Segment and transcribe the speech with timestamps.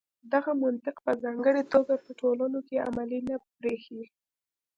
[0.33, 4.03] دغه منطق په ځانګړې توګه په ټولنو کې عملي نه برېښي.